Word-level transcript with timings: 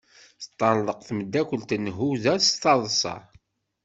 Teṭṭerḍeq 0.41 0.99
temdakelt 1.07 1.71
n 1.77 1.85
Huda 1.97 2.33
d 2.41 2.43
taḍsa. 2.61 3.15